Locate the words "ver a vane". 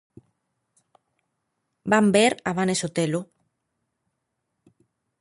2.15-2.75